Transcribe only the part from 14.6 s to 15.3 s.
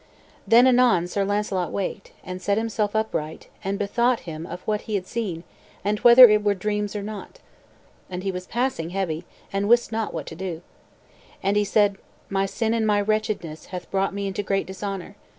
dishonor.